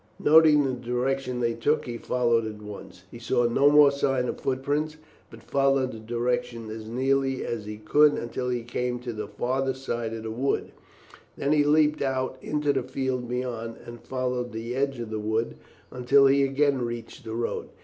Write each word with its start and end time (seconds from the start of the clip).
Noting 0.17 0.63
the 0.65 0.73
direction 0.73 1.39
they 1.41 1.53
took, 1.53 1.85
he 1.85 1.95
followed 1.99 2.43
at 2.47 2.59
once. 2.59 3.03
He 3.11 3.19
saw 3.19 3.43
no 3.45 3.69
more 3.69 3.91
signs 3.91 4.29
of 4.29 4.41
footprints, 4.41 4.97
but 5.29 5.43
followed 5.43 5.91
the 5.91 5.99
direction 5.99 6.71
as 6.71 6.87
nearly 6.87 7.45
as 7.45 7.65
he 7.65 7.77
could 7.77 8.13
until 8.13 8.49
he 8.49 8.63
came 8.63 8.97
to 9.01 9.13
the 9.13 9.27
farthest 9.27 9.83
side 9.85 10.11
of 10.15 10.23
the 10.23 10.31
wood; 10.31 10.71
then 11.37 11.51
he 11.51 11.63
leaped 11.63 12.01
out 12.01 12.39
into 12.41 12.73
the 12.73 12.81
field 12.81 13.29
beyond, 13.29 13.75
and 13.85 14.01
followed 14.01 14.53
the 14.53 14.73
edge 14.75 14.97
of 14.99 15.11
the 15.11 15.19
wood 15.19 15.55
until 15.91 16.25
he 16.25 16.43
again 16.43 16.81
reached 16.83 17.23
the 17.23 17.35
road. 17.35 17.69